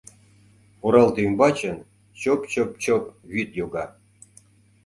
Оралте 0.85 1.19
ӱмбачын 1.27 1.77
чоп-чоп-чоп 2.21 3.03
вӱд 3.33 3.49
йога. 3.59 3.85